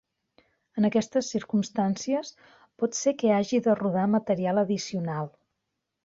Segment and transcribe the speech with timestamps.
[0.79, 2.31] En aquestes circumstàncies,
[2.83, 5.29] pot ser que hagi de rodar material addicional.